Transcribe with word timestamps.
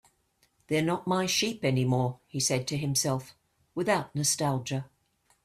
"They're 0.65 0.81
not 0.81 1.05
my 1.05 1.27
sheep 1.27 1.63
anymore," 1.63 2.21
he 2.25 2.39
said 2.39 2.67
to 2.69 2.75
himself, 2.75 3.35
without 3.75 4.15
nostalgia. 4.15 4.89